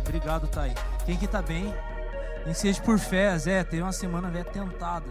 [0.00, 0.72] Obrigado, Thay.
[1.04, 1.72] Quem que tá bem?
[2.44, 5.06] Nem seja por fé, Zé, teve uma semana velho tentada.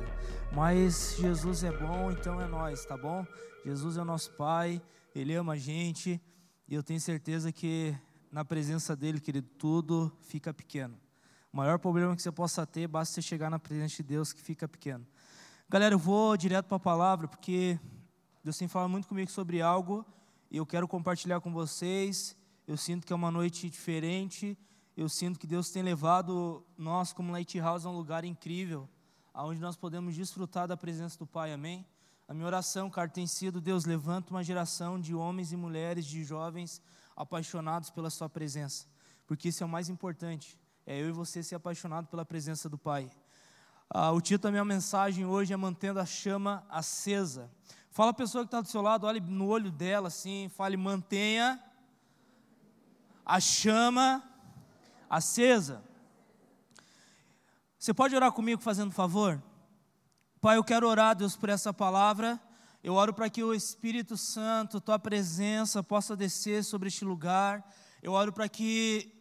[0.52, 3.26] Mas Jesus é bom, então é nós, tá bom?
[3.64, 4.82] Jesus é o nosso Pai,
[5.16, 6.22] Ele ama a gente.
[6.68, 7.96] E eu tenho certeza que
[8.32, 10.98] na presença dEle, querido, tudo fica pequeno.
[11.54, 14.42] O maior problema que você possa ter, basta você chegar na presença de Deus que
[14.42, 15.06] fica pequeno.
[15.70, 17.80] Galera, eu vou direto para a palavra, porque
[18.44, 20.06] Deus tem falado muito comigo sobre algo
[20.50, 22.36] e eu quero compartilhar com vocês.
[22.68, 24.58] Eu sinto que é uma noite diferente.
[24.96, 28.90] Eu sinto que Deus tem levado nós, como Lighthouse, a um lugar incrível,
[29.34, 31.54] onde nós podemos desfrutar da presença do Pai.
[31.54, 31.86] Amém?
[32.28, 36.24] A minha oração, cara, tem sido: Deus, levanta uma geração de homens e mulheres, de
[36.24, 36.82] jovens
[37.16, 38.86] apaixonados pela Sua presença,
[39.26, 40.60] porque isso é o mais importante.
[40.86, 43.10] É eu e você ser apaixonado pela presença do Pai.
[43.90, 47.50] Ah, o título da minha mensagem hoje é Mantendo a Chama Acesa.
[47.90, 51.62] Fala a pessoa que está do seu lado, olhe no olho dela assim, fale: mantenha
[53.26, 54.31] a chama acesa.
[57.78, 59.42] Você pode orar comigo fazendo favor?
[60.40, 62.40] Pai, eu quero orar, Deus, por essa palavra.
[62.84, 67.70] Eu oro para que o Espírito Santo, tua presença, possa descer sobre este lugar.
[68.02, 69.12] Eu oro para que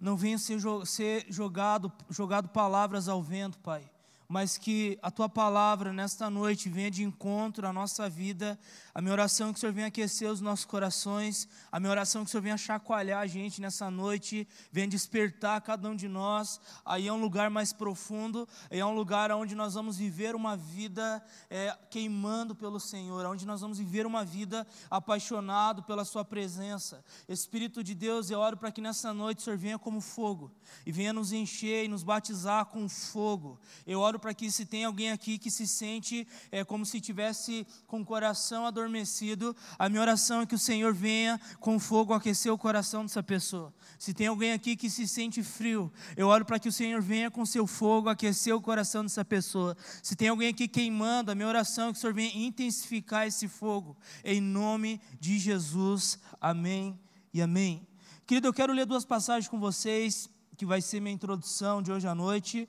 [0.00, 3.90] não venha ser jogado, jogado palavras ao vento, Pai
[4.28, 8.58] mas que a tua palavra nesta noite venha de encontro à nossa vida.
[8.94, 11.48] A minha oração é que o Senhor venha aquecer os nossos corações.
[11.72, 15.58] A minha oração é que o Senhor venha chacoalhar a gente nessa noite, venha despertar
[15.62, 16.60] cada um de nós.
[16.84, 20.58] Aí é um lugar mais profundo, aí é um lugar onde nós vamos viver uma
[20.58, 27.02] vida é, queimando pelo Senhor, onde nós vamos viver uma vida apaixonado pela Sua presença.
[27.26, 30.52] Espírito de Deus, eu oro para que nessa noite o Senhor venha como fogo
[30.84, 33.58] e venha nos encher e nos batizar com fogo.
[33.86, 37.66] Eu oro para que se tem alguém aqui que se sente é, como se tivesse
[37.86, 42.52] com o coração adormecido, a minha oração é que o Senhor venha com fogo aquecer
[42.52, 43.72] o coração dessa pessoa.
[43.98, 47.30] Se tem alguém aqui que se sente frio, eu oro para que o Senhor venha
[47.30, 49.76] com seu fogo aquecer o coração dessa pessoa.
[50.02, 53.48] Se tem alguém aqui queimando, a minha oração é que o Senhor venha intensificar esse
[53.48, 53.96] fogo.
[54.24, 56.18] Em nome de Jesus.
[56.40, 56.98] Amém
[57.32, 57.86] e amém.
[58.26, 62.06] Querido, eu quero ler duas passagens com vocês, que vai ser minha introdução de hoje
[62.06, 62.68] à noite.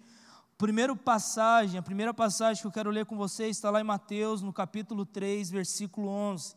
[0.59, 4.41] Primeira passagem, a primeira passagem que eu quero ler com vocês está lá em Mateus,
[4.41, 6.53] no capítulo 3, versículo 11.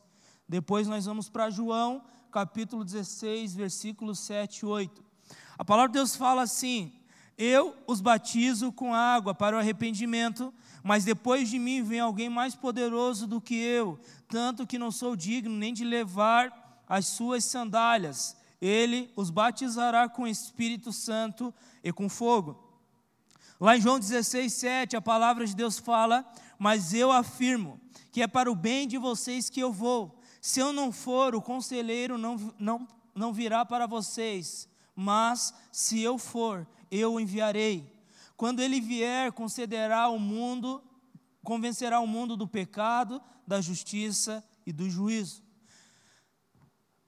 [0.48, 2.02] Depois nós vamos para João,
[2.32, 5.04] capítulo 16, versículos 7 e 8.
[5.56, 6.92] A palavra de Deus fala assim:
[7.38, 10.52] Eu os batizo com água para o arrependimento,
[10.82, 15.14] mas depois de mim vem alguém mais poderoso do que eu, tanto que não sou
[15.14, 18.36] digno nem de levar as suas sandálias.
[18.60, 22.71] Ele os batizará com Espírito Santo e com fogo.
[23.62, 26.28] Lá em João 16, 7, a palavra de Deus fala:
[26.58, 27.80] Mas eu afirmo
[28.10, 30.20] que é para o bem de vocês que eu vou.
[30.40, 36.18] Se eu não for, o conselheiro não, não, não virá para vocês, mas se eu
[36.18, 37.88] for, eu o enviarei.
[38.36, 40.82] Quando ele vier, concederá ao mundo,
[41.44, 45.40] convencerá o mundo do pecado, da justiça e do juízo.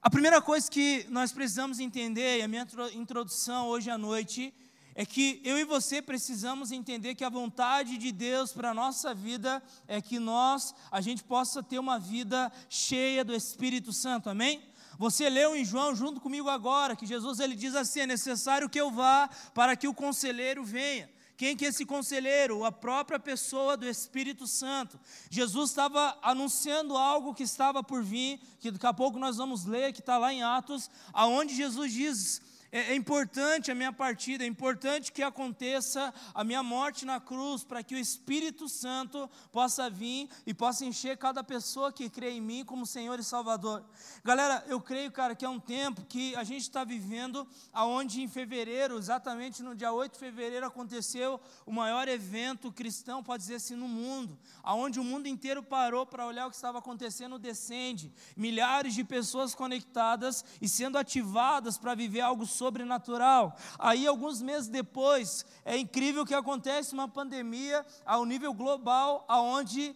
[0.01, 2.65] A primeira coisa que nós precisamos entender, e a minha
[2.95, 4.55] introdução hoje à noite,
[4.95, 9.13] é que eu e você precisamos entender que a vontade de Deus para a nossa
[9.13, 14.63] vida é que nós, a gente possa ter uma vida cheia do Espírito Santo, amém?
[14.97, 18.81] Você leu em João junto comigo agora que Jesus ele diz assim: é necessário que
[18.81, 21.11] eu vá para que o conselheiro venha.
[21.37, 22.65] Quem que é esse conselheiro?
[22.65, 25.01] A própria pessoa do Espírito Santo.
[25.29, 29.93] Jesus estava anunciando algo que estava por vir, que daqui a pouco nós vamos ler,
[29.93, 32.41] que está lá em Atos, aonde Jesus diz
[32.75, 37.63] é, é importante a minha partida, é importante que aconteça a minha morte na cruz,
[37.63, 42.41] para que o Espírito Santo possa vir e possa encher cada pessoa que crê em
[42.41, 43.85] mim como Senhor e Salvador.
[44.25, 48.27] Galera, eu creio, cara, que é um tempo que a gente está vivendo, aonde em
[48.27, 53.77] fevereiro, exatamente no dia 8 de fevereiro, aconteceu o maior evento cristão, pode dizer assim,
[53.77, 58.95] no mundo, aonde o mundo inteiro parou para olhar o que estava acontecendo, descende, milhares
[58.95, 63.55] de pessoas conectadas e sendo ativadas para viver algo sobre sobrenatural.
[63.79, 69.95] Aí, alguns meses depois, é incrível que acontece uma pandemia ao nível global, aonde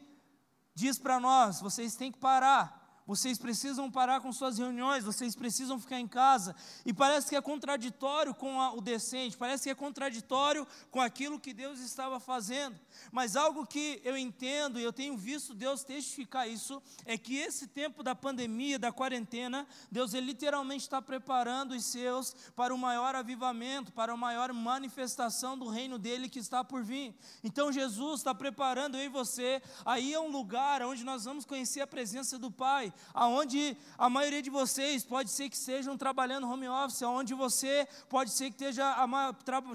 [0.75, 2.78] diz para nós: vocês têm que parar.
[3.09, 6.55] Vocês precisam parar com suas reuniões, vocês precisam ficar em casa.
[6.85, 11.41] E parece que é contraditório com a, o decente, parece que é contraditório com aquilo
[11.41, 12.79] que Deus estava fazendo.
[13.11, 17.69] Mas algo que eu entendo e eu tenho visto Deus testificar isso é que esse
[17.69, 23.15] tempo da pandemia, da quarentena, Deus ele literalmente está preparando os seus para o maior
[23.15, 27.15] avivamento, para a maior manifestação do reino dele que está por vir.
[27.43, 31.81] Então Jesus está preparando eu e você aí é um lugar onde nós vamos conhecer
[31.81, 36.69] a presença do Pai, aonde a maioria de vocês pode ser que estejam trabalhando home
[36.69, 38.95] office, aonde você pode ser que esteja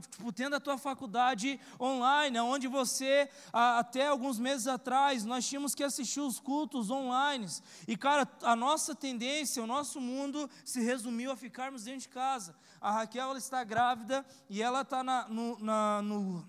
[0.10, 5.84] tipo, tendo a tua faculdade online, aonde você, até alguns meses atrás, nós tínhamos que
[5.84, 7.48] assistir os cultos online.
[7.88, 12.56] E, cara, a nossa tendência, o nosso mundo se resumiu a ficarmos dentro de casa.
[12.80, 16.46] A Raquel ela está grávida e ela está no, na, no,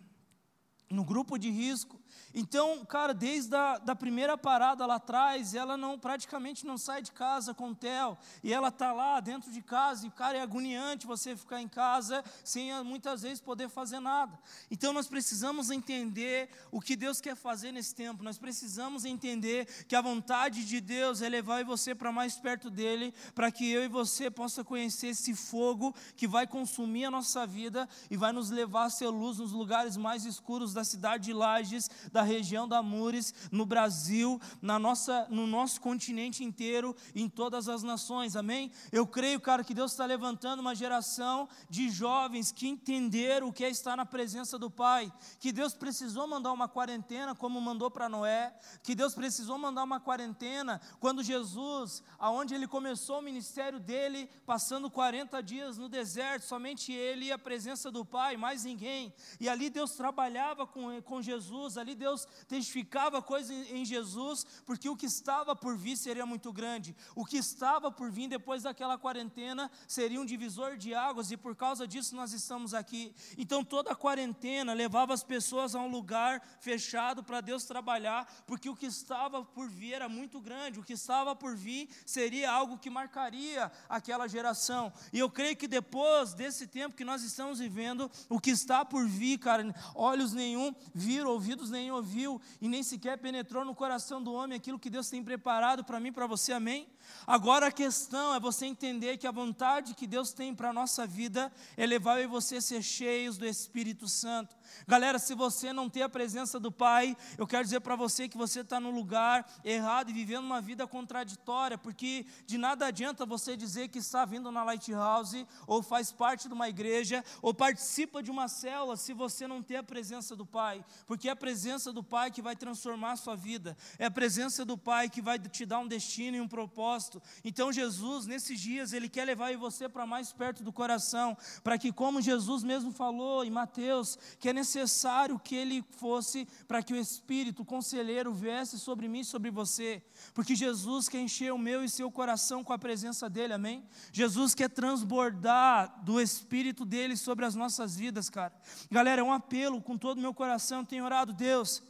[0.90, 1.98] no grupo de risco.
[2.32, 7.12] Então, cara, desde a da primeira parada lá atrás, ela não praticamente não sai de
[7.12, 11.06] casa com o Theo, e ela tá lá dentro de casa, e cara, é agoniante
[11.06, 14.38] você ficar em casa sem ah, muitas vezes poder fazer nada.
[14.70, 18.22] Então, nós precisamos entender o que Deus quer fazer nesse tempo.
[18.22, 23.14] Nós precisamos entender que a vontade de Deus é levar você para mais perto dele,
[23.34, 27.88] para que eu e você possa conhecer esse fogo que vai consumir a nossa vida
[28.10, 31.90] e vai nos levar a ser luz nos lugares mais escuros da cidade de Lages,
[32.12, 37.82] da região da Mures, no Brasil, na nossa, no nosso continente inteiro, em todas as
[37.82, 38.70] nações, amém?
[38.92, 43.64] Eu creio, cara, que Deus está levantando uma geração de jovens que entenderam o que
[43.64, 48.08] é estar na presença do Pai, que Deus precisou mandar uma quarentena, como mandou para
[48.08, 54.28] Noé, que Deus precisou mandar uma quarentena quando Jesus, aonde ele começou o ministério dele,
[54.46, 59.48] passando 40 dias no deserto, somente ele e a presença do Pai, mais ninguém, e
[59.48, 65.06] ali Deus trabalhava com, com Jesus, ali Deus testificava coisas em Jesus, porque o que
[65.06, 66.94] estava por vir seria muito grande.
[67.14, 71.54] O que estava por vir depois daquela quarentena seria um divisor de águas, e por
[71.56, 73.14] causa disso nós estamos aqui.
[73.36, 78.68] Então toda a quarentena levava as pessoas a um lugar fechado para Deus trabalhar, porque
[78.68, 82.78] o que estava por vir era muito grande, o que estava por vir seria algo
[82.78, 84.92] que marcaria aquela geração.
[85.12, 89.06] E eu creio que depois desse tempo que nós estamos vivendo, o que está por
[89.06, 90.53] vir, cara, olhos nenhum
[90.94, 95.08] viram, ouvidos nenhum ouviu e nem sequer penetrou no coração do homem aquilo que Deus
[95.08, 96.88] tem preparado para mim, para você, amém?
[97.26, 101.06] Agora a questão é você entender que a vontade que Deus tem para a nossa
[101.06, 104.54] vida é levar eu e você a ser cheios do Espírito Santo.
[104.86, 108.36] Galera, se você não tem a presença do Pai, eu quero dizer para você que
[108.36, 113.56] você está no lugar errado e vivendo uma vida contraditória, porque de nada adianta você
[113.56, 118.30] dizer que está vindo na Lighthouse, ou faz parte de uma igreja, ou participa de
[118.30, 122.02] uma célula, se você não tem a presença do Pai, porque é a presença do
[122.02, 125.64] Pai que vai transformar a sua vida, é a presença do Pai que vai te
[125.64, 126.93] dar um destino e um propósito.
[127.42, 131.92] Então, Jesus, nesses dias, Ele quer levar você para mais perto do coração, para que,
[131.92, 136.96] como Jesus mesmo falou em Mateus, que é necessário que ele fosse para que o
[136.96, 140.02] Espírito, o conselheiro, viesse sobre mim e sobre você,
[140.32, 143.84] porque Jesus quer encher o meu e seu coração com a presença dele, amém?
[144.12, 148.54] Jesus quer transbordar do Espírito dele sobre as nossas vidas, cara.
[148.90, 151.82] Galera, é um apelo com todo o meu coração, eu tenho orado, Deus,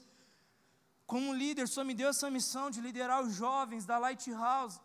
[1.07, 4.81] como líder, só me deu essa missão de liderar os jovens da Lighthouse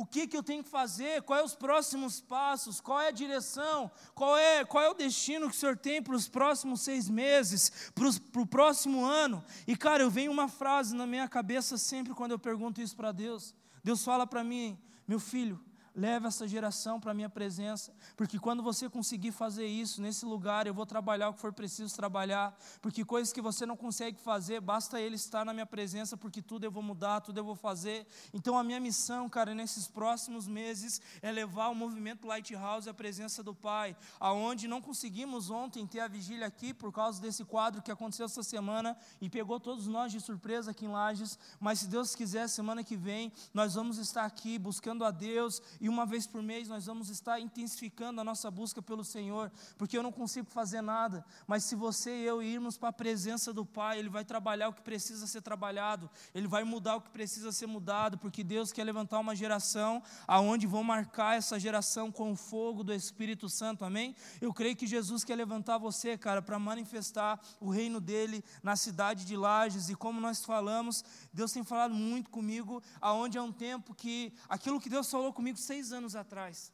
[0.00, 3.90] o que, que eu tenho que fazer, quais os próximos passos, qual é a direção,
[4.14, 7.92] qual é, qual é o destino que o Senhor tem para os próximos seis meses,
[7.94, 9.44] para o próximo ano.
[9.66, 13.12] E cara, eu venho uma frase na minha cabeça sempre quando eu pergunto isso para
[13.12, 13.54] Deus.
[13.84, 15.60] Deus fala para mim, meu filho,
[15.94, 20.66] Leve essa geração para a minha presença, porque quando você conseguir fazer isso nesse lugar,
[20.66, 24.60] eu vou trabalhar o que for preciso trabalhar, porque coisas que você não consegue fazer,
[24.60, 28.06] basta ele estar na minha presença, porque tudo eu vou mudar, tudo eu vou fazer.
[28.32, 33.42] Então a minha missão, cara, nesses próximos meses é levar o movimento Lighthouse à presença
[33.42, 37.90] do Pai, aonde não conseguimos ontem ter a vigília aqui por causa desse quadro que
[37.90, 42.14] aconteceu essa semana e pegou todos nós de surpresa aqui em Lages, mas se Deus
[42.14, 46.42] quiser, semana que vem nós vamos estar aqui buscando a Deus e uma vez por
[46.42, 50.82] mês nós vamos estar intensificando a nossa busca pelo Senhor, porque eu não consigo fazer
[50.82, 54.68] nada, mas se você e eu irmos para a presença do Pai, Ele vai trabalhar
[54.68, 58.72] o que precisa ser trabalhado, Ele vai mudar o que precisa ser mudado, porque Deus
[58.72, 63.84] quer levantar uma geração aonde vão marcar essa geração com o fogo do Espírito Santo,
[63.84, 64.14] amém?
[64.40, 69.24] Eu creio que Jesus quer levantar você, cara, para manifestar o reino dele na cidade
[69.24, 73.94] de Lages, e como nós falamos, Deus tem falado muito comigo, aonde é um tempo
[73.94, 76.72] que aquilo que Deus falou comigo seis anos atrás.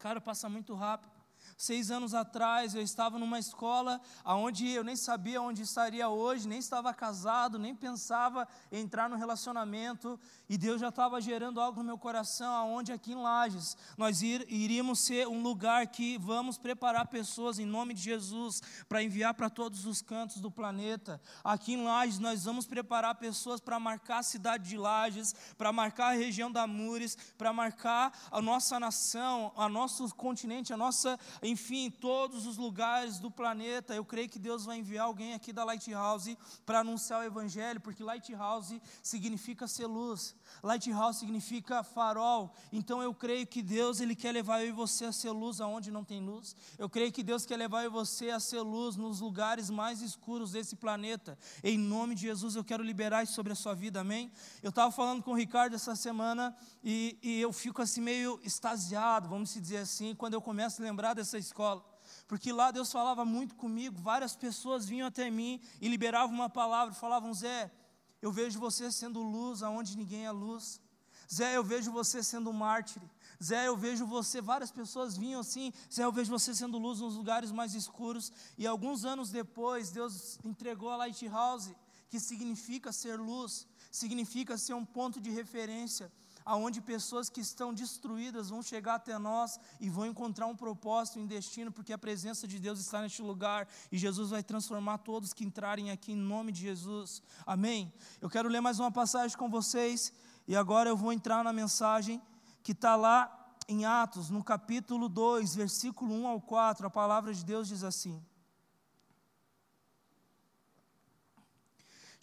[0.00, 1.11] Cara, passa muito rápido.
[1.62, 6.58] Seis anos atrás eu estava numa escola onde eu nem sabia onde estaria hoje, nem
[6.58, 11.84] estava casado, nem pensava em entrar no relacionamento, e Deus já estava gerando algo no
[11.84, 17.06] meu coração, aonde aqui em Lages nós ir, iríamos ser um lugar que vamos preparar
[17.06, 21.20] pessoas em nome de Jesus para enviar para todos os cantos do planeta.
[21.44, 26.08] Aqui em Lages nós vamos preparar pessoas para marcar a cidade de Lages, para marcar
[26.08, 31.16] a região da Mures, para marcar a nossa nação, a nosso continente, a nossa
[31.52, 33.94] enfim, todos os lugares do planeta.
[33.94, 38.02] Eu creio que Deus vai enviar alguém aqui da Lighthouse para anunciar o Evangelho, porque
[38.02, 40.34] Lighthouse significa ser luz.
[40.62, 42.54] Lighthouse significa farol.
[42.72, 45.90] Então eu creio que Deus ele quer levar eu e você a ser luz aonde
[45.90, 46.56] não tem luz.
[46.78, 50.00] Eu creio que Deus quer levar eu e você a ser luz nos lugares mais
[50.02, 51.38] escuros desse planeta.
[51.62, 54.32] Em nome de Jesus eu quero liberar isso sobre a sua vida, amém?
[54.62, 59.28] Eu estava falando com o Ricardo essa semana e, e eu fico assim meio extasiado,
[59.28, 61.92] vamos dizer assim, quando eu começo a lembrar dessa escola
[62.26, 66.94] porque lá Deus falava muito comigo, várias pessoas vinham até mim e liberavam uma palavra,
[66.94, 67.70] falavam: Zé,
[68.20, 70.80] eu vejo você sendo luz aonde ninguém é luz.
[71.32, 73.02] Zé, eu vejo você sendo mártir.
[73.42, 77.16] Zé, eu vejo você, várias pessoas vinham assim, Zé, eu vejo você sendo luz nos
[77.16, 78.30] lugares mais escuros.
[78.58, 81.74] E alguns anos depois, Deus entregou a Lighthouse,
[82.08, 86.12] que significa ser luz, significa ser um ponto de referência
[86.44, 91.26] aonde pessoas que estão destruídas vão chegar até nós e vão encontrar um propósito, um
[91.26, 95.44] destino, porque a presença de Deus está neste lugar e Jesus vai transformar todos que
[95.44, 97.22] entrarem aqui em nome de Jesus.
[97.46, 97.92] Amém?
[98.20, 100.12] Eu quero ler mais uma passagem com vocês
[100.46, 102.20] e agora eu vou entrar na mensagem
[102.62, 106.86] que está lá em Atos, no capítulo 2, versículo 1 ao 4.
[106.86, 108.22] A palavra de Deus diz assim.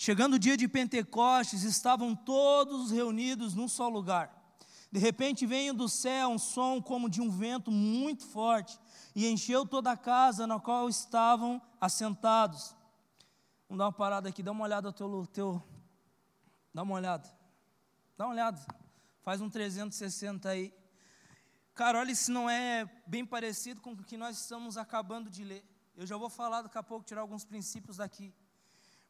[0.01, 4.34] Chegando o dia de Pentecostes, estavam todos reunidos num só lugar.
[4.89, 8.79] De repente veio do céu um som como de um vento muito forte
[9.13, 12.74] e encheu toda a casa na qual estavam assentados.
[13.68, 15.62] Vamos dar uma parada aqui, dá uma olhada ao teu, teu
[16.74, 17.29] dá uma olhada.
[18.18, 18.65] Dá uma olhada.
[19.22, 20.74] Faz um 360 aí.
[21.75, 25.65] Cara, olha se não é bem parecido com o que nós estamos acabando de ler.
[25.94, 28.34] Eu já vou falar daqui a pouco, tirar alguns princípios daqui.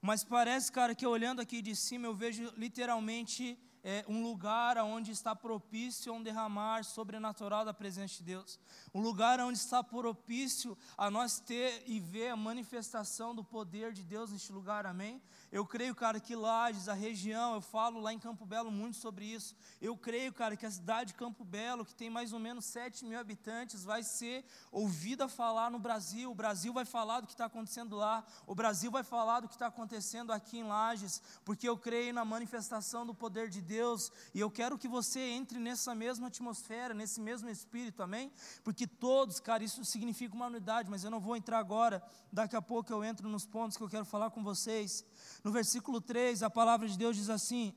[0.01, 5.11] Mas parece, cara, que olhando aqui de cima eu vejo literalmente é, um lugar onde
[5.11, 8.59] está propício a um derramar sobrenatural da presença de Deus.
[8.93, 14.03] Um lugar onde está propício a nós ter e ver a manifestação do poder de
[14.03, 15.21] Deus neste lugar, amém?
[15.51, 19.25] Eu creio, cara, que Lages, a região, eu falo lá em Campo Belo muito sobre
[19.25, 19.55] isso.
[19.81, 23.03] Eu creio, cara, que a cidade de Campo Belo, que tem mais ou menos 7
[23.03, 26.29] mil habitantes, vai ser ouvida falar no Brasil.
[26.29, 28.23] O Brasil vai falar do que está acontecendo lá.
[28.45, 32.23] O Brasil vai falar do que está acontecendo aqui em Lages, porque eu creio na
[32.23, 34.11] manifestação do poder de Deus.
[34.35, 38.31] E eu quero que você entre nessa mesma atmosfera, nesse mesmo espírito, amém?
[38.63, 42.03] Porque todos, cara, isso significa uma unidade, mas eu não vou entrar agora.
[42.31, 45.03] Daqui a pouco eu entro nos pontos que eu quero falar com vocês.
[45.43, 47.73] No versículo 3, a palavra de Deus diz assim: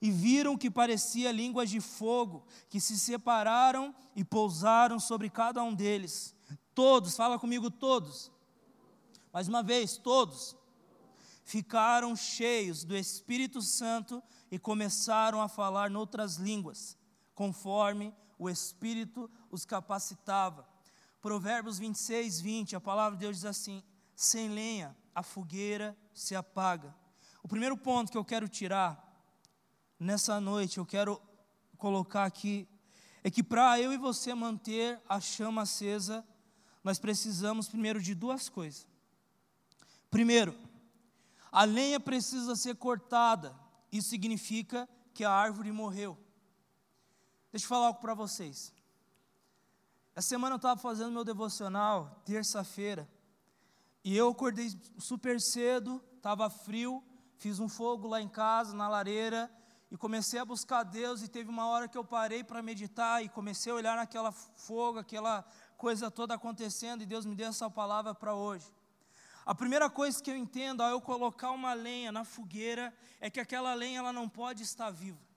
[0.00, 5.74] E viram que parecia línguas de fogo, que se separaram e pousaram sobre cada um
[5.74, 6.34] deles.
[6.74, 8.30] Todos, fala comigo, todos.
[9.32, 10.56] Mais uma vez, todos
[11.44, 16.96] ficaram cheios do Espírito Santo e começaram a falar noutras línguas,
[17.34, 20.66] conforme o Espírito os capacitava.
[21.20, 23.82] Provérbios 26, 20, a palavra de Deus diz assim:
[24.14, 26.94] Sem lenha a fogueira se apaga.
[27.42, 28.98] O primeiro ponto que eu quero tirar
[29.98, 31.20] nessa noite, eu quero
[31.76, 32.68] colocar aqui,
[33.24, 36.24] é que para eu e você manter a chama acesa,
[36.82, 38.86] nós precisamos primeiro de duas coisas.
[40.10, 40.54] Primeiro,
[41.50, 43.54] a lenha precisa ser cortada,
[43.90, 46.18] isso significa que a árvore morreu.
[47.50, 48.72] Deixa eu falar algo para vocês.
[50.14, 53.08] Essa semana eu estava fazendo meu devocional, terça-feira,
[54.04, 54.68] e eu acordei
[54.98, 57.02] super cedo, estava frio,
[57.36, 59.50] fiz um fogo lá em casa, na lareira,
[59.90, 61.22] e comecei a buscar Deus.
[61.22, 64.98] E teve uma hora que eu parei para meditar e comecei a olhar naquela fogo,
[64.98, 65.44] aquela
[65.76, 68.66] coisa toda acontecendo, e Deus me deu essa palavra para hoje.
[69.46, 73.40] A primeira coisa que eu entendo ao eu colocar uma lenha na fogueira é que
[73.40, 75.31] aquela lenha ela não pode estar viva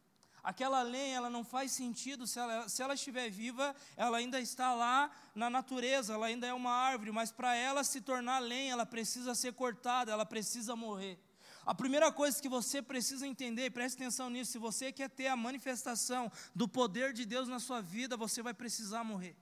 [0.46, 4.74] aquela lenha ela não faz sentido se ela, se ela estiver viva, ela ainda está
[4.74, 8.86] lá na natureza, ela ainda é uma árvore, mas para ela se tornar lenha, ela
[8.86, 11.20] precisa ser cortada, ela precisa morrer.
[11.66, 15.36] A primeira coisa que você precisa entender, preste atenção nisso, se você quer ter a
[15.36, 19.36] manifestação do poder de Deus na sua vida, você vai precisar morrer.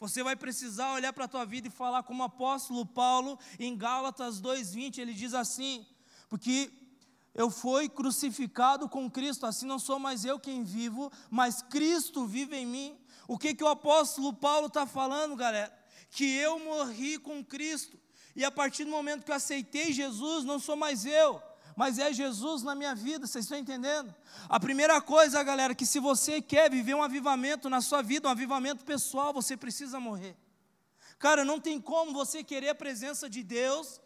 [0.00, 3.76] Você vai precisar olhar para a tua vida e falar como o apóstolo Paulo em
[3.76, 5.86] Gálatas 2:20, ele diz assim:
[6.28, 6.70] porque
[7.38, 12.56] eu fui crucificado com Cristo, assim não sou mais eu quem vivo, mas Cristo vive
[12.56, 12.98] em mim.
[13.28, 15.72] O que, que o apóstolo Paulo está falando, galera?
[16.10, 17.96] Que eu morri com Cristo,
[18.34, 21.40] e a partir do momento que eu aceitei Jesus, não sou mais eu,
[21.76, 24.12] mas é Jesus na minha vida, vocês estão entendendo?
[24.48, 28.32] A primeira coisa, galera, que se você quer viver um avivamento na sua vida, um
[28.32, 30.36] avivamento pessoal, você precisa morrer.
[31.20, 34.00] Cara, não tem como você querer a presença de Deus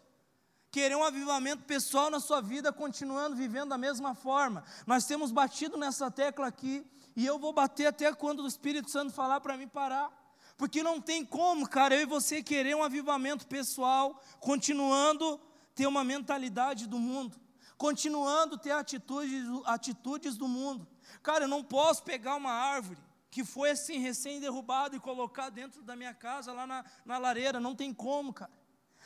[0.73, 4.63] querer um avivamento pessoal na sua vida, continuando vivendo da mesma forma.
[4.87, 6.83] Nós temos batido nessa tecla aqui,
[7.15, 10.11] e eu vou bater até quando o Espírito Santo falar para mim parar.
[10.57, 15.39] Porque não tem como, cara, eu e você querer um avivamento pessoal, continuando
[15.75, 17.39] ter uma mentalidade do mundo,
[17.77, 20.87] continuando ter atitudes, atitudes do mundo.
[21.21, 22.99] Cara, eu não posso pegar uma árvore
[23.29, 27.75] que foi assim recém-derrubada e colocar dentro da minha casa, lá na, na lareira, não
[27.75, 28.62] tem como, cara.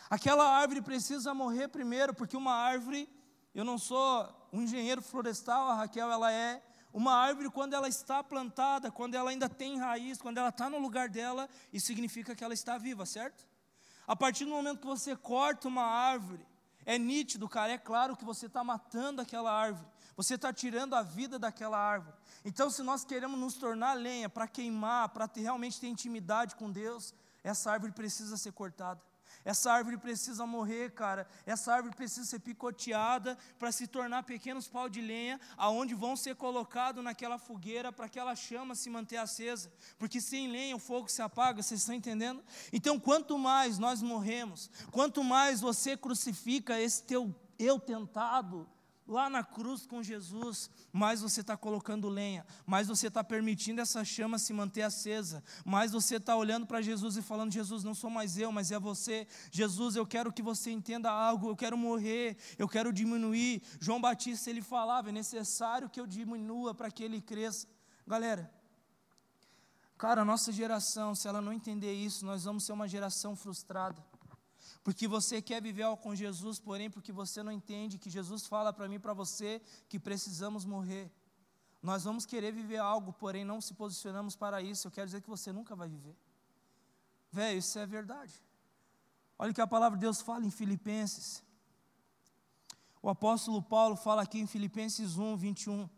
[0.10, 3.10] Aquela árvore precisa morrer primeiro, porque uma árvore,
[3.54, 8.24] eu não sou um engenheiro florestal, a Raquel, ela é uma árvore, quando ela está
[8.24, 12.44] plantada, quando ela ainda tem raiz, quando ela está no lugar dela, isso significa que
[12.44, 13.46] ela está viva, certo?
[14.08, 16.46] A partir do momento que você corta uma árvore,
[16.86, 19.86] é nítido, cara, é claro que você está matando aquela árvore,
[20.16, 22.16] você está tirando a vida daquela árvore.
[22.46, 27.14] Então, se nós queremos nos tornar lenha para queimar, para realmente ter intimidade com Deus,
[27.44, 29.02] essa árvore precisa ser cortada.
[29.48, 31.25] Essa árvore precisa morrer, cara.
[31.46, 36.36] Essa árvore precisa ser picoteada para se tornar pequenos pau de lenha, aonde vão ser
[36.36, 39.72] colocados naquela fogueira para aquela chama se manter acesa.
[39.98, 42.44] Porque sem lenha o fogo se apaga, vocês estão entendendo?
[42.74, 48.68] Então, quanto mais nós morremos, quanto mais você crucifica esse teu eu tentado,
[49.08, 54.04] lá na cruz com Jesus, mais você está colocando lenha, mais você está permitindo essa
[54.04, 58.10] chama se manter acesa, mais você está olhando para Jesus e falando: Jesus, não sou
[58.10, 59.28] mais eu, mas é você.
[59.52, 63.62] Jesus, eu quero que você entenda algo, eu quero morrer, eu quero diminuir.
[63.80, 67.68] João Batista ele falava: é necessário que eu diminua para que ele cresça.
[68.06, 68.52] Galera,
[69.98, 74.04] cara, a nossa geração, se ela não entender isso, nós vamos ser uma geração frustrada
[74.88, 78.72] porque você quer viver algo com Jesus, porém porque você não entende que Jesus fala
[78.72, 81.12] para mim e para você que precisamos morrer.
[81.84, 84.88] Nós vamos querer viver algo, porém não se posicionamos para isso.
[84.88, 86.15] Eu quero dizer que você nunca vai viver.
[87.29, 88.34] Velho, isso é verdade.
[89.38, 91.44] Olha o que a palavra de Deus fala em Filipenses.
[93.01, 95.89] O apóstolo Paulo fala aqui em Filipenses 1, 21.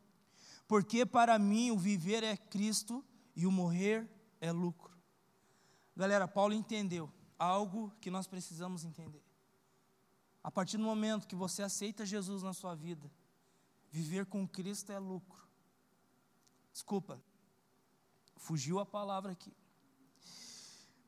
[0.68, 3.06] Porque para mim o viver é Cristo
[3.36, 4.10] e o morrer
[4.42, 4.98] é lucro.
[5.96, 9.24] Galera, Paulo entendeu algo que nós precisamos entender.
[10.44, 13.10] A partir do momento que você aceita Jesus na sua vida,
[13.90, 15.48] viver com Cristo é lucro.
[16.72, 17.22] Desculpa,
[18.36, 19.54] fugiu a palavra aqui.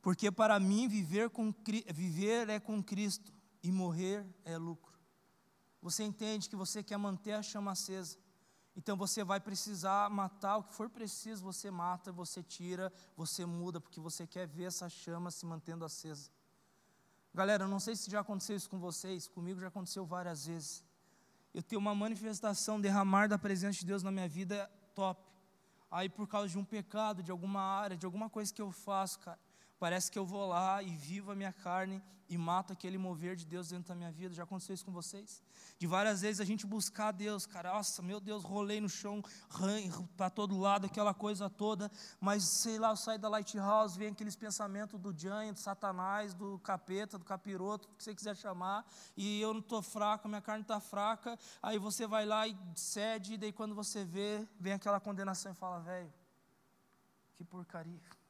[0.00, 1.54] Porque para mim viver, com,
[1.94, 4.92] viver é com Cristo e morrer é lucro.
[5.80, 8.18] Você entende que você quer manter a chama acesa.
[8.74, 13.80] Então você vai precisar matar o que for preciso, você mata, você tira, você muda,
[13.80, 16.30] porque você quer ver essa chama se mantendo acesa.
[17.34, 20.84] Galera, eu não sei se já aconteceu isso com vocês, comigo já aconteceu várias vezes.
[21.52, 25.30] Eu tenho uma manifestação, derramar da presença de Deus na minha vida top.
[25.90, 29.18] Aí por causa de um pecado, de alguma área, de alguma coisa que eu faço,
[29.20, 29.38] cara,
[29.82, 33.44] parece que eu vou lá e vivo a minha carne e mato aquele mover de
[33.44, 34.32] Deus dentro da minha vida.
[34.32, 35.42] Já aconteceu isso com vocês?
[35.76, 39.20] De várias vezes a gente buscar Deus, cara, nossa, meu Deus, rolei no chão,
[40.16, 41.90] para todo lado, aquela coisa toda,
[42.20, 46.60] mas sei lá, eu saio da Lighthouse, vem aqueles pensamentos do Giant, do Satanás, do
[46.60, 50.62] capeta, do capiroto, o que você quiser chamar, e eu não estou fraco, minha carne
[50.62, 55.00] está fraca, aí você vai lá e cede, e daí quando você vê, vem aquela
[55.00, 56.14] condenação e fala, velho,
[57.34, 58.21] que porcaria.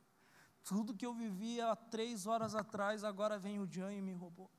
[0.64, 4.50] Tudo que eu vivia há três horas atrás, agora vem o Jan e me roubou.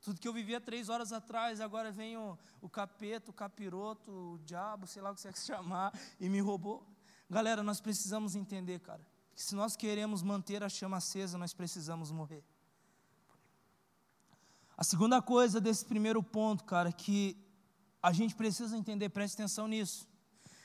[0.00, 4.38] Tudo que eu vivia três horas atrás, agora vem o, o capeta, o capiroto, o
[4.44, 6.86] diabo, sei lá o que você quer chamar, e me roubou.
[7.30, 12.10] Galera, nós precisamos entender, cara, que se nós queremos manter a chama acesa, nós precisamos
[12.10, 12.44] morrer.
[14.76, 17.36] A segunda coisa desse primeiro ponto, cara, que
[18.02, 20.06] a gente precisa entender, preste atenção nisso.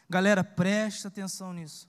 [0.10, 1.88] Galera, preste atenção nisso.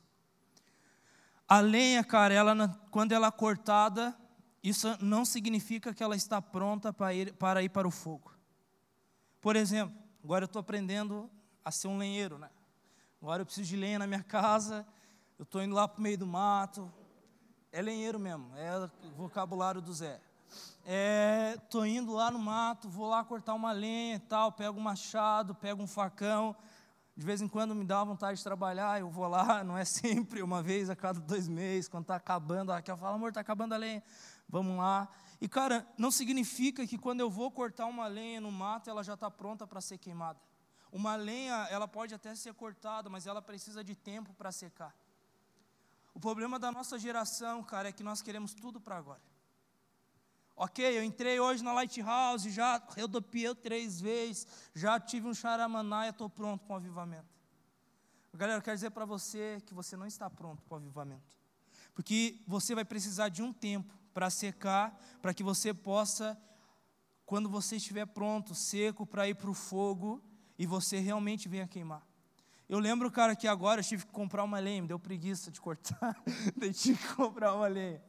[1.50, 4.16] A lenha, cara, ela, quando ela é cortada,
[4.62, 8.32] isso não significa que ela está pronta para ir para, ir para o fogo.
[9.40, 11.28] Por exemplo, agora eu estou aprendendo
[11.64, 12.48] a ser um lenheiro, né?
[13.20, 14.86] Agora eu preciso de lenha na minha casa,
[15.36, 16.88] eu estou indo lá para o meio do mato.
[17.72, 20.20] É lenheiro mesmo, é o vocabulário do Zé.
[21.56, 24.82] Estou é, indo lá no mato, vou lá cortar uma lenha e tal, pego um
[24.82, 26.54] machado, pego um facão.
[27.20, 30.42] De vez em quando me dá vontade de trabalhar, eu vou lá, não é sempre,
[30.42, 33.74] uma vez a cada dois meses, quando está acabando, a Raquel fala, amor, está acabando
[33.74, 34.02] a lenha
[34.50, 35.06] vamos lá.
[35.38, 39.14] E cara, não significa que quando eu vou cortar uma lenha no mato, ela já
[39.14, 40.38] está pronta para ser queimada.
[40.90, 44.94] Uma lenha, ela pode até ser cortada, mas ela precisa de tempo para secar.
[46.12, 49.20] O problema da nossa geração, cara, é que nós queremos tudo para agora.
[50.62, 56.28] Ok, eu entrei hoje na Lighthouse, já rodopiei três vezes, já tive um charamanaia, estou
[56.28, 57.34] pronto para o avivamento.
[58.34, 61.34] Galera, eu quero dizer para você que você não está pronto para o avivamento.
[61.94, 66.38] Porque você vai precisar de um tempo para secar, para que você possa,
[67.24, 70.22] quando você estiver pronto, seco, para ir para o fogo
[70.58, 72.06] e você realmente venha queimar.
[72.68, 75.58] Eu lembro, cara, que agora eu tive que comprar uma lenha, me deu preguiça de
[75.58, 76.22] cortar,
[76.74, 78.02] tive que comprar uma lenha.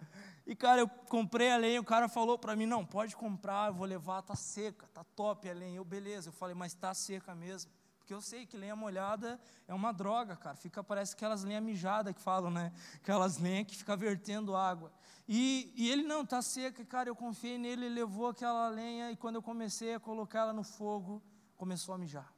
[0.51, 3.73] E, cara, eu comprei a lenha, o cara falou para mim, não, pode comprar, eu
[3.73, 5.77] vou levar, tá seca, tá top a lenha.
[5.77, 7.71] Eu, beleza, eu falei, mas tá seca mesmo.
[7.97, 10.57] Porque eu sei que lenha molhada é uma droga, cara.
[10.57, 12.73] Fica, parece aquelas lenhas mijadas que falam, né?
[12.95, 14.91] Aquelas lenhas que fica vertendo água.
[15.25, 19.15] E, e ele, não, tá seca, cara, eu confiei nele, ele levou aquela lenha, e
[19.15, 21.23] quando eu comecei a colocar ela no fogo,
[21.55, 22.29] começou a mijar.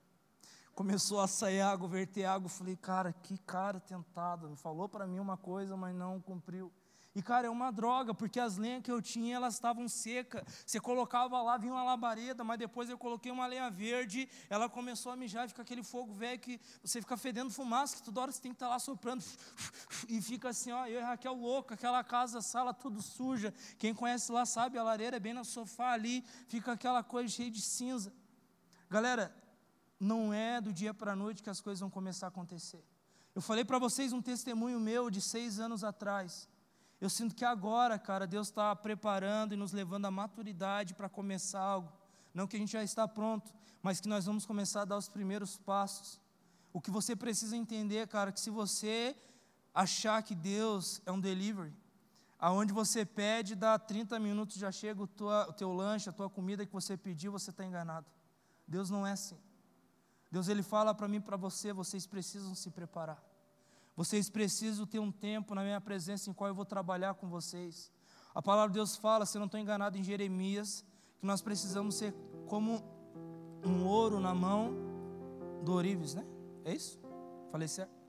[0.75, 5.07] Começou a sair água, verter água, eu falei, cara, que cara tentado, me falou para
[5.07, 6.71] mim uma coisa, mas não cumpriu.
[7.15, 10.43] E, cara, é uma droga, porque as lenhas que eu tinha, elas estavam secas.
[10.65, 15.11] Você colocava lá, vinha uma labareda, mas depois eu coloquei uma lenha verde, ela começou
[15.11, 18.41] a mijar, fica aquele fogo velho que você fica fedendo fumaça, que toda hora você
[18.41, 19.23] tem que estar tá lá soprando.
[20.09, 23.53] E fica assim, ó, eu e Raquel louco, aquela casa, sala tudo suja.
[23.77, 27.51] Quem conhece lá sabe, a lareira é bem no sofá ali, fica aquela coisa cheia
[27.51, 28.11] de cinza.
[28.89, 29.33] Galera,
[29.99, 32.83] não é do dia para a noite que as coisas vão começar a acontecer.
[33.35, 36.47] Eu falei para vocês um testemunho meu de seis anos atrás.
[37.03, 41.59] Eu sinto que agora, cara, Deus está preparando e nos levando à maturidade para começar
[41.59, 41.91] algo.
[42.33, 45.09] Não que a gente já está pronto, mas que nós vamos começar a dar os
[45.09, 46.17] primeiros passos.
[46.71, 49.17] O que você precisa entender, cara, que se você
[49.73, 51.73] achar que Deus é um delivery,
[52.39, 56.29] aonde você pede, dá 30 minutos, já chega o, tua, o teu lanche, a tua
[56.29, 58.07] comida que você pediu, você está enganado.
[58.65, 59.37] Deus não é assim.
[60.31, 63.21] Deus ele fala para mim e para você, vocês precisam se preparar.
[63.95, 67.91] Vocês precisam ter um tempo na minha presença em qual eu vou trabalhar com vocês.
[68.33, 70.83] A palavra de Deus fala, se eu não estou enganado em Jeremias,
[71.19, 72.13] que nós precisamos ser
[72.47, 72.83] como
[73.63, 74.73] um ouro na mão
[75.63, 76.25] do Orives, né?
[76.65, 76.99] É isso?
[77.51, 78.03] Falei certo?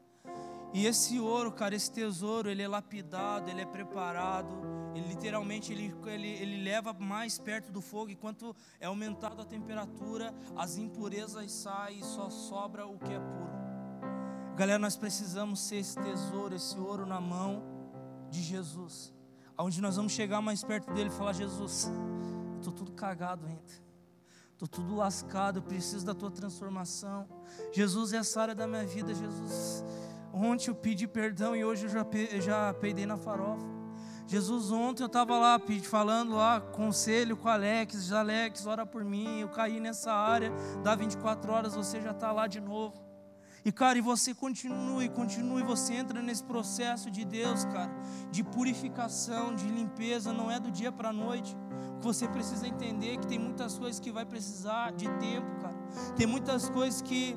[0.72, 4.56] E esse ouro, cara, esse tesouro, ele é lapidado, ele é preparado,
[4.92, 9.44] ele literalmente ele, ele, ele leva mais perto do fogo, e quanto é aumentada a
[9.44, 13.53] temperatura, as impurezas saem e só sobra o que é puro.
[14.56, 17.62] Galera, nós precisamos ser esse tesouro, esse ouro na mão
[18.30, 19.12] de Jesus.
[19.58, 21.90] Onde nós vamos chegar mais perto dele e falar: Jesus,
[22.58, 23.84] estou tudo cagado ainda.
[24.52, 27.28] Estou tudo lascado, eu preciso da tua transformação.
[27.72, 29.84] Jesus, essa área da minha vida, Jesus.
[30.32, 33.66] Ontem eu pedi perdão e hoje eu já, pe já peidei na farofa.
[34.26, 39.48] Jesus, ontem eu estava lá falando lá, conselho com Alex, Alex, ora por mim, eu
[39.48, 40.50] caí nessa área,
[40.82, 43.13] dá 24 horas, você já está lá de novo.
[43.64, 47.90] E, cara, e você continue, continue, você entra nesse processo de Deus, cara,
[48.30, 51.56] de purificação, de limpeza, não é do dia para a noite.
[52.02, 55.74] Você precisa entender que tem muitas coisas que vai precisar de tempo, cara.
[56.14, 57.34] Tem muitas coisas que,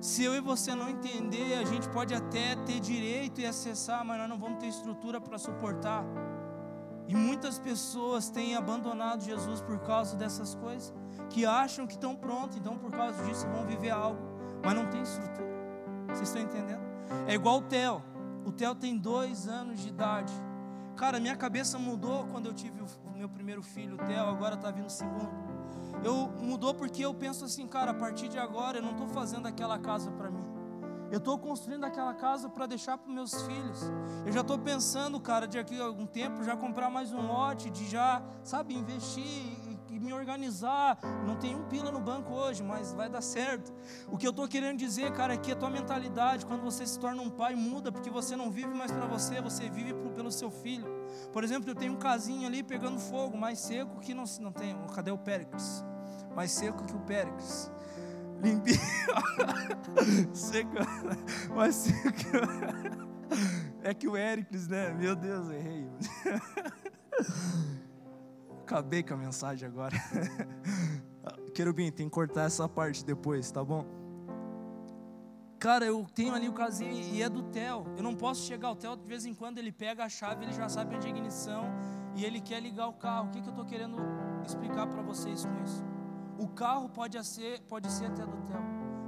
[0.00, 4.18] se eu e você não entender, a gente pode até ter direito e acessar, mas
[4.18, 6.04] nós não vamos ter estrutura para suportar.
[7.06, 10.92] E muitas pessoas têm abandonado Jesus por causa dessas coisas,
[11.30, 14.33] que acham que estão prontos, então por causa disso vão viver algo
[14.64, 15.46] mas não tem estrutura.
[16.08, 16.82] Vocês estão entendendo?
[17.26, 18.02] É igual o Theo.
[18.44, 20.32] O Theo tem dois anos de idade.
[20.96, 24.70] Cara, minha cabeça mudou quando eu tive o meu primeiro filho, o Theo, agora está
[24.70, 25.30] vindo o segundo.
[26.04, 29.46] Eu mudou porque eu penso assim, cara, a partir de agora eu não estou fazendo
[29.46, 30.44] aquela casa para mim.
[31.10, 33.80] Eu estou construindo aquela casa para deixar para meus filhos.
[34.26, 37.70] Eu já estou pensando, cara, de aqui a algum tempo já comprar mais um lote,
[37.70, 39.63] de já, sabe, investir
[40.04, 40.98] me organizar.
[41.26, 43.72] Não tem um pila no banco hoje, mas vai dar certo.
[44.08, 46.98] O que eu estou querendo dizer, cara, é que a tua mentalidade, quando você se
[46.98, 50.50] torna um pai, muda, porque você não vive mais para você, você vive pelo seu
[50.50, 50.86] filho.
[51.32, 54.76] Por exemplo, eu tenho um casinho ali pegando fogo, mais seco que não, não tem.
[54.94, 55.84] Cadê o Péricles?
[56.36, 57.70] Mais seco que o Péricles.
[58.42, 58.78] Limpinho.
[60.34, 60.74] seco.
[61.54, 63.04] Mais seco.
[63.82, 64.94] É que o Éricles, né?
[64.94, 65.86] Meu Deus, errei.
[68.64, 69.94] Acabei com a mensagem agora.
[71.54, 73.84] Querubim, tem que cortar essa parte depois, tá bom?
[75.58, 77.84] Cara, eu tenho ali o casinho e é do Theo.
[77.94, 80.52] Eu não posso chegar ao Theo, de vez em quando ele pega a chave, ele
[80.54, 81.66] já sabe onde é a ignição
[82.16, 83.28] e ele quer ligar o carro.
[83.28, 83.98] O que, que eu estou querendo
[84.46, 85.84] explicar para vocês com isso?
[86.38, 88.64] O carro pode ser, pode ser até do Theo,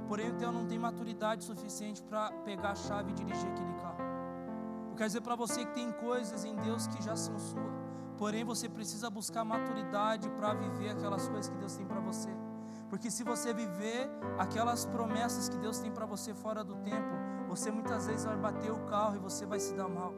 [0.07, 4.03] porém o Theo não tem maturidade suficiente para pegar a chave e dirigir aquele carro.
[4.91, 7.76] Eu quero dizer para você que tem coisas em Deus que já são suas.
[8.17, 12.29] Porém, você precisa buscar maturidade para viver aquelas coisas que Deus tem para você.
[12.89, 17.15] Porque se você viver aquelas promessas que Deus tem para você fora do tempo,
[17.47, 20.13] você muitas vezes vai bater o carro e você vai se dar mal.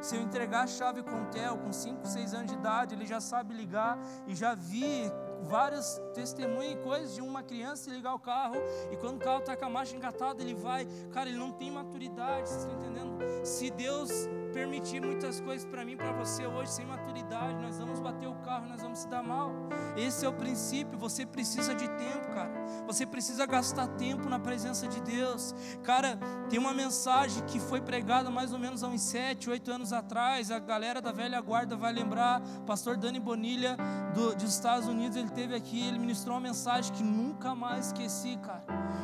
[0.00, 3.06] Se eu entregar a chave com o Theo, com 5, 6 anos de idade, ele
[3.06, 5.10] já sabe ligar e já vi
[5.42, 8.56] várias testemunhas e coisas de uma criança ligar o carro
[8.90, 11.70] e quando o carro está com a marcha engatada, ele vai, cara, ele não tem
[11.70, 13.18] maturidade, vocês estão entendendo?
[13.44, 14.10] Se Deus
[14.54, 17.60] permitir muitas coisas para mim, para você hoje, sem maturidade.
[17.60, 19.52] Nós vamos bater o carro, nós vamos se dar mal.
[19.96, 20.96] Esse é o princípio.
[20.96, 22.52] Você precisa de tempo, cara.
[22.86, 25.52] Você precisa gastar tempo na presença de Deus.
[25.82, 26.16] Cara,
[26.48, 30.52] tem uma mensagem que foi pregada mais ou menos há uns 7, 8 anos atrás.
[30.52, 32.40] A galera da velha guarda vai lembrar.
[32.64, 33.76] Pastor Dani Bonilha,
[34.14, 35.84] do, dos Estados Unidos, ele teve aqui.
[35.84, 38.62] Ele ministrou uma mensagem que nunca mais esqueci, cara.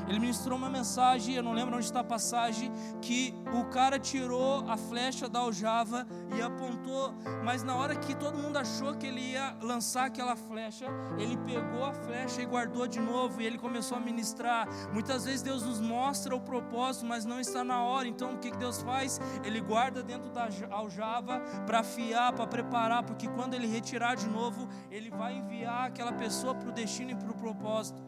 [0.08, 4.64] Ele ministrou uma mensagem, eu não lembro onde está a passagem, que o cara tirou
[4.68, 9.32] a flecha da aljava e apontou, mas na hora que todo mundo achou que ele
[9.32, 10.86] ia lançar aquela flecha,
[11.18, 14.68] ele pegou a flecha e guardou de novo e ele começou a ministrar.
[14.92, 18.06] Muitas vezes Deus nos mostra o propósito, mas não está na hora.
[18.06, 19.20] Então o que Deus faz?
[19.44, 24.68] Ele guarda dentro da aljava para afiar, para preparar, porque quando ele retirar de novo,
[24.90, 28.02] ele vai enviar aquela pessoa para o destino e para o propósito.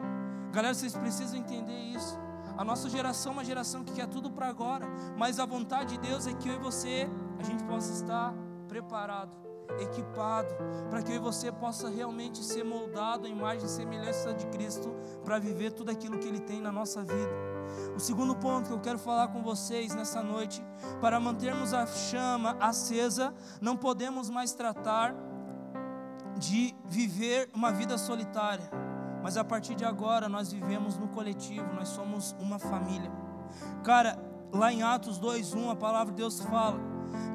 [0.51, 2.19] Galera, vocês precisam entender isso.
[2.55, 4.85] A nossa geração é uma geração que quer tudo para agora,
[5.17, 7.09] mas a vontade de Deus é que eu e você,
[7.43, 8.33] a gente possa estar
[8.67, 9.35] preparado,
[9.79, 10.53] equipado,
[10.89, 14.93] para que eu e você possa realmente ser moldado à imagem e semelhança de Cristo
[15.23, 17.31] para viver tudo aquilo que Ele tem na nossa vida.
[17.95, 20.63] O segundo ponto que eu quero falar com vocês nessa noite,
[21.01, 25.13] para mantermos a chama acesa, não podemos mais tratar
[26.37, 28.69] de viver uma vida solitária
[29.23, 33.09] mas a partir de agora nós vivemos no coletivo, nós somos uma família.
[33.81, 34.19] Cara,
[34.51, 36.77] lá em Atos 2:1 a palavra de Deus fala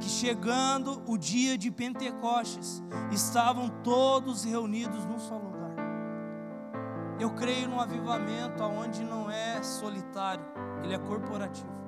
[0.01, 5.75] que chegando o dia de Pentecostes, estavam todos reunidos num só lugar.
[7.19, 10.45] Eu creio no avivamento aonde não é solitário,
[10.83, 11.79] ele é corporativo.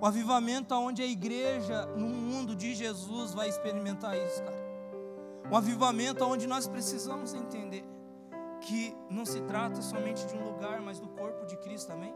[0.00, 4.62] O avivamento aonde a igreja no mundo de Jesus vai experimentar isso, cara.
[5.48, 7.84] O avivamento aonde nós precisamos entender
[8.62, 12.12] que não se trata somente de um lugar, mas do corpo de Cristo também.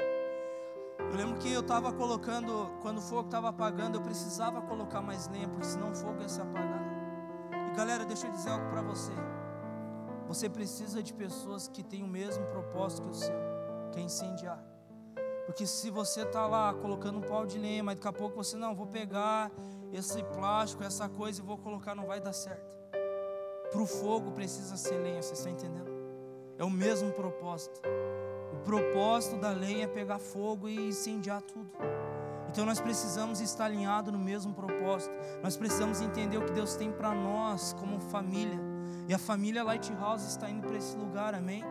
[0.99, 5.29] Eu lembro que eu estava colocando, quando o fogo estava apagando, eu precisava colocar mais
[5.29, 6.83] lenha, porque senão o fogo ia se apagar.
[7.71, 9.13] E galera, deixa eu dizer algo para você.
[10.27, 13.37] Você precisa de pessoas que têm o mesmo propósito que o seu,
[13.93, 14.63] que é incendiar.
[15.47, 18.57] Porque se você está lá colocando um pau de lenha, mas daqui a pouco você
[18.57, 19.53] não, vou pegar
[19.93, 22.77] esse plástico, essa coisa e vou colocar, não vai dar certo.
[23.71, 25.91] Para o fogo precisa ser lenha, você está entendendo?
[26.59, 27.81] É o mesmo propósito.
[28.57, 31.71] O propósito da lei é pegar fogo e incendiar tudo.
[32.49, 35.15] Então nós precisamos estar alinhados no mesmo propósito.
[35.43, 38.59] Nós precisamos entender o que Deus tem para nós como família.
[39.09, 41.63] E a família Lighthouse está indo para esse lugar, amém?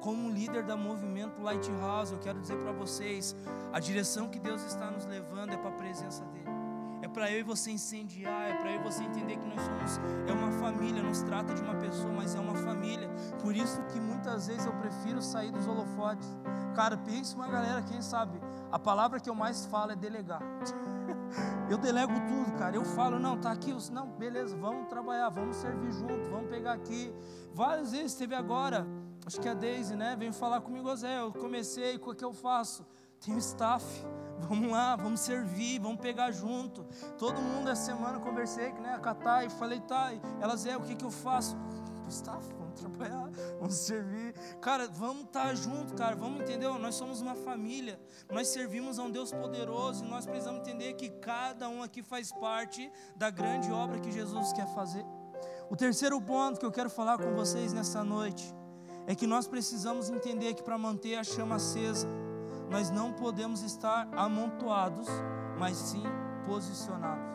[0.00, 3.36] Como líder da movimento Lighthouse, eu quero dizer para vocês:
[3.72, 6.59] a direção que Deus está nos levando é para a presença dEle
[7.10, 10.32] para eu e você incendiar, é para eu e você entender que nós somos é
[10.32, 13.08] uma família, não se trata de uma pessoa, mas é uma família.
[13.42, 16.28] Por isso que muitas vezes eu prefiro sair dos holofotes.
[16.74, 20.40] Cara, pense uma galera, quem sabe, a palavra que eu mais falo é delegar.
[21.70, 22.74] Eu delego tudo, cara.
[22.74, 27.14] Eu falo, não, tá aqui, não, beleza, vamos trabalhar, vamos servir junto, vamos pegar aqui.
[27.54, 28.84] Várias vezes teve agora,
[29.24, 32.84] acho que a Daisy, né, veio falar comigo, Zé, eu comecei, o que eu faço?
[33.20, 33.84] Tenho staff
[34.48, 36.84] Vamos lá, vamos servir, vamos pegar junto.
[37.18, 40.82] Todo mundo essa semana conversei né, com a Thay e falei, Thay, elas é, o
[40.82, 41.56] que, que eu faço?
[42.08, 44.34] Staff, vamos trabalhar, vamos servir.
[44.60, 48.00] Cara, vamos estar tá junto, cara, vamos entender, nós somos uma família,
[48.30, 52.32] nós servimos a um Deus poderoso e nós precisamos entender que cada um aqui faz
[52.32, 55.04] parte da grande obra que Jesus quer fazer.
[55.70, 58.52] O terceiro ponto que eu quero falar com vocês nessa noite
[59.06, 62.08] é que nós precisamos entender que para manter a chama acesa,
[62.70, 65.08] nós não podemos estar amontoados,
[65.58, 66.04] mas sim
[66.46, 67.28] posicionados.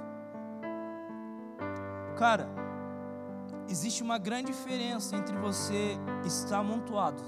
[2.18, 2.48] Cara,
[3.68, 7.22] existe uma grande diferença entre você estar amontoado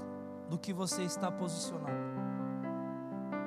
[0.48, 2.08] do que você está posicionado.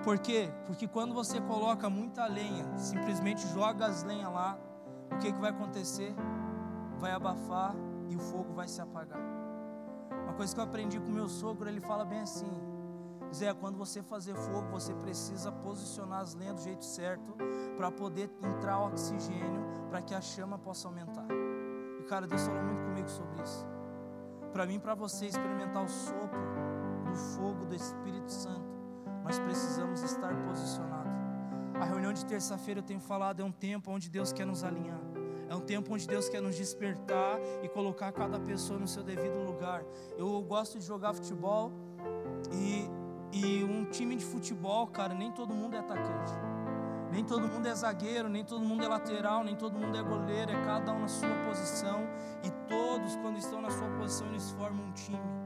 [0.04, 0.52] Por quê?
[0.66, 4.60] Porque quando você coloca muita lenha, simplesmente joga as lenhas lá,
[5.12, 6.14] o que, que vai acontecer?
[6.98, 7.76] Vai abafar
[8.10, 9.20] e o fogo vai se apagar.
[10.24, 12.52] Uma coisa que eu aprendi com meu sogro, ele fala bem assim:
[13.34, 17.34] Zé, quando você fazer fogo, você precisa posicionar as lenhas do jeito certo
[17.78, 21.26] para poder entrar oxigênio para que a chama possa aumentar.
[22.00, 23.66] E cara, Deus falou muito comigo sobre isso.
[24.52, 26.40] Para mim, para você experimentar o sopro
[27.06, 28.70] do fogo do Espírito Santo,
[29.24, 31.12] nós precisamos estar posicionados.
[31.80, 35.00] A reunião de terça-feira eu tenho falado é um tempo onde Deus quer nos alinhar.
[35.50, 39.44] É um tempo onde Deus quer nos despertar e colocar cada pessoa no seu devido
[39.46, 39.84] lugar.
[40.18, 41.72] Eu gosto de jogar futebol
[42.52, 42.90] e
[43.32, 46.34] e um time de futebol, cara, nem todo mundo é atacante.
[47.12, 50.52] Nem todo mundo é zagueiro, nem todo mundo é lateral, nem todo mundo é goleiro,
[50.52, 52.00] é cada um na sua posição.
[52.44, 55.41] E todos, quando estão na sua posição, eles formam um time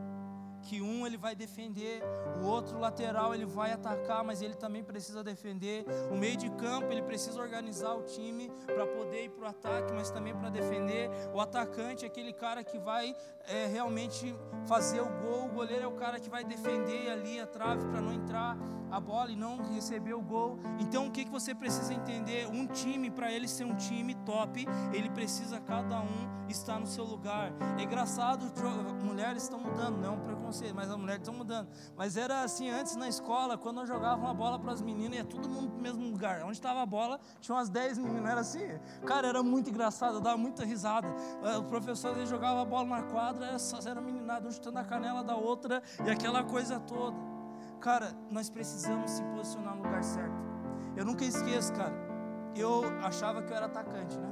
[0.65, 2.01] que um ele vai defender,
[2.41, 5.85] o outro lateral ele vai atacar, mas ele também precisa defender.
[6.11, 9.93] O meio de campo ele precisa organizar o time para poder ir para o ataque,
[9.93, 11.09] mas também para defender.
[11.33, 13.15] O atacante é aquele cara que vai
[13.47, 17.45] é, realmente fazer o gol, o goleiro é o cara que vai defender ali a
[17.45, 18.57] trave para não entrar
[18.91, 20.57] a bola e não receber o gol.
[20.79, 22.47] Então o que, que você precisa entender?
[22.47, 27.03] Um time, para ele ser um time top, ele precisa cada um estar no seu
[27.03, 27.51] lugar.
[27.77, 28.45] É engraçado,
[29.03, 31.67] mulheres estão mudando, não é um preconceito, mas as mulheres estão mudando.
[31.95, 35.25] Mas era assim antes na escola, quando eu jogava uma bola para as meninas, ia
[35.25, 36.41] todo mundo no mesmo lugar.
[36.43, 38.67] Onde estava a bola, tinha umas 10 meninas, era assim.
[39.05, 41.07] Cara, era muito engraçado, eu dava muita risada.
[41.59, 45.23] O professor ele jogava a bola na quadra, essas eram meninadas, um chutando a canela
[45.23, 47.17] da outra e aquela coisa toda.
[47.79, 50.33] Cara, nós precisamos se posicionar no lugar certo.
[50.95, 51.93] Eu nunca esqueço, cara.
[52.55, 54.29] Eu achava que eu era atacante, né?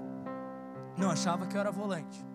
[0.98, 2.26] Não, achava que eu era volante.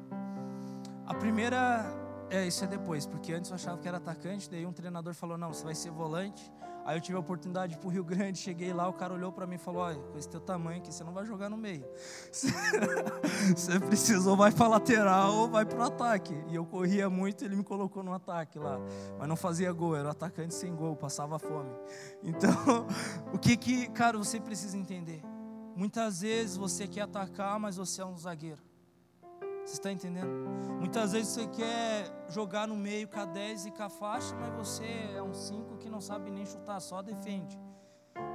[1.07, 1.87] A primeira,
[2.31, 5.39] é, isso é depois, porque antes eu achava que era atacante, daí um treinador falou:
[5.39, 6.53] "Não, você vai ser volante".
[6.89, 9.31] Aí eu tive a oportunidade de ir pro Rio Grande, cheguei lá, o cara olhou
[9.31, 11.57] para mim e falou: Olha, com esse teu tamanho aqui, você não vai jogar no
[11.59, 11.85] meio.
[13.55, 16.35] Você precisou, vai para lateral ou vai para o ataque.
[16.49, 18.81] E eu corria muito, ele me colocou no ataque lá.
[19.19, 21.71] Mas não fazia gol, era atacante sem gol, passava fome.
[22.25, 22.87] Então,
[23.33, 25.23] o que que, cara, você precisa entender?
[25.77, 28.63] Muitas vezes você quer atacar, mas você é um zagueiro.
[29.69, 30.31] Você está entendendo?
[30.81, 34.87] Muitas vezes você quer jogar no meio com a 10 e a faixa, mas você
[35.15, 37.61] é um 5 que não sabe nem chutar, só defende.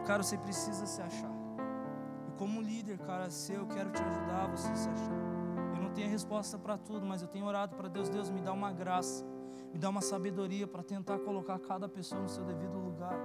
[0.05, 1.31] Cara, você precisa se achar.
[2.27, 5.75] E como líder, cara, seu, eu quero te ajudar a você se achar.
[5.75, 8.53] Eu não tenho resposta para tudo, mas eu tenho orado para Deus, Deus me dá
[8.53, 9.25] uma graça,
[9.73, 13.17] me dá uma sabedoria para tentar colocar cada pessoa no seu devido lugar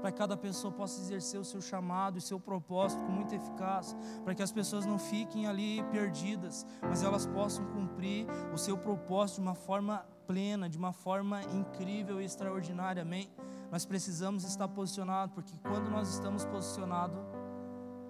[0.00, 3.98] para que cada pessoa possa exercer o seu chamado e seu propósito com muita eficácia,
[4.24, 9.36] para que as pessoas não fiquem ali perdidas, mas elas possam cumprir o seu propósito
[9.36, 13.30] de uma forma plena, de uma forma incrível e extraordinária, amém?
[13.70, 17.18] Nós precisamos estar posicionados, porque quando nós estamos posicionados,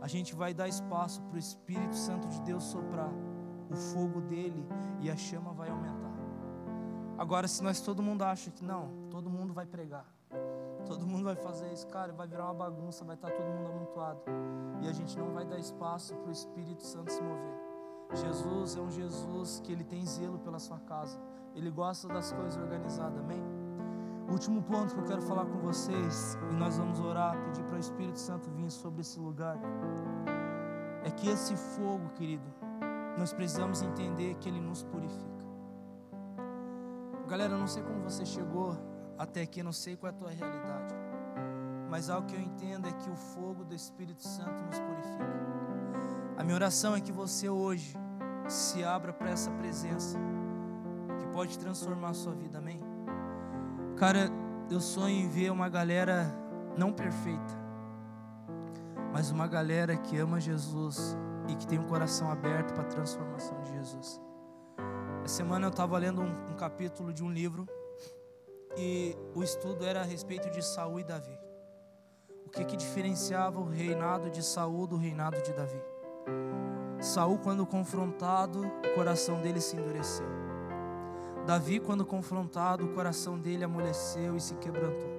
[0.01, 3.11] a gente vai dar espaço para o Espírito Santo de Deus soprar,
[3.71, 4.65] o fogo dele
[5.01, 6.15] e a chama vai aumentar.
[7.19, 10.07] Agora, se nós todo mundo acha que não, todo mundo vai pregar,
[10.87, 14.21] Todo mundo vai fazer isso, cara, vai virar uma bagunça, vai estar todo mundo amontoado.
[14.81, 17.67] E a gente não vai dar espaço para o Espírito Santo se mover.
[18.15, 21.19] Jesus é um Jesus que ele tem zelo pela sua casa.
[21.55, 23.43] Ele gosta das coisas organizadas, amém?
[24.31, 27.79] Último ponto que eu quero falar com vocês, e nós vamos orar, pedir para o
[27.79, 29.59] Espírito Santo vir sobre esse lugar,
[31.05, 32.45] é que esse fogo, querido,
[33.17, 35.47] nós precisamos entender que ele nos purifica.
[37.29, 38.77] Galera, eu não sei como você chegou
[39.19, 40.95] até aqui, não sei qual é a tua realidade,
[41.89, 45.47] mas algo que eu entendo é que o fogo do Espírito Santo nos purifica.
[46.37, 47.97] A minha oração é que você hoje
[48.49, 50.19] se abra para essa presença
[51.19, 52.81] que pode transformar a sua vida, amém?
[53.97, 54.31] Cara,
[54.71, 56.27] eu sonho em ver uma galera
[56.77, 57.55] não perfeita,
[59.13, 61.17] mas uma galera que ama Jesus
[61.49, 64.21] e que tem um coração aberto para a transformação de Jesus.
[65.25, 67.67] Essa semana eu estava lendo um, um capítulo de um livro
[68.77, 71.39] e o estudo era a respeito de Saul e Davi.
[72.45, 75.81] O que que diferenciava o reinado de Saul do reinado de Davi?
[77.01, 80.27] Saul, quando confrontado, o coração dele se endureceu.
[81.47, 85.17] Davi, quando confrontado, o coração dele amoleceu e se quebrantou.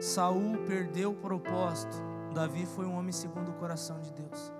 [0.00, 1.96] Saul perdeu o propósito.
[2.32, 4.52] Davi foi um homem segundo o coração de Deus.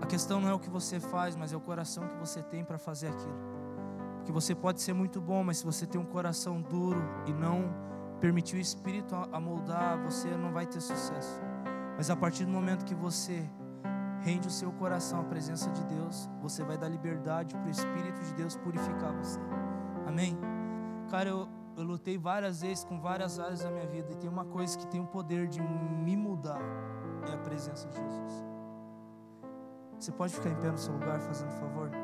[0.00, 2.64] A questão não é o que você faz, mas é o coração que você tem
[2.64, 3.63] para fazer aquilo.
[4.24, 7.70] Porque você pode ser muito bom, mas se você tem um coração duro e não
[8.22, 11.42] permitir o Espírito moldar, você não vai ter sucesso.
[11.94, 13.46] Mas a partir do momento que você
[14.22, 18.18] rende o seu coração à presença de Deus, você vai dar liberdade para o Espírito
[18.22, 19.38] de Deus purificar você.
[20.06, 20.38] Amém?
[21.10, 24.46] Cara, eu, eu lutei várias vezes com várias áreas da minha vida e tem uma
[24.46, 26.62] coisa que tem o poder de me mudar:
[27.28, 28.44] é a presença de Jesus.
[29.98, 32.03] Você pode ficar em pé no seu lugar, fazendo favor?